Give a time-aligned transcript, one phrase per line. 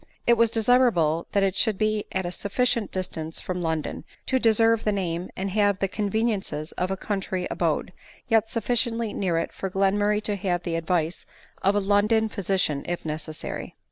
[0.25, 4.83] It was desirable that it should be at a sufficient distance from London, to deserve
[4.83, 7.93] the name and have the conveniences of a country abode,
[8.27, 11.27] yet sufficiently near it for Glen murray to have the advice
[11.61, 13.75] of a London physician if necessary.